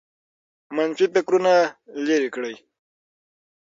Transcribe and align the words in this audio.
منفي 0.75 1.05
فکرونه 1.13 1.53
لرې 2.05 2.29
کړئ 2.35 2.55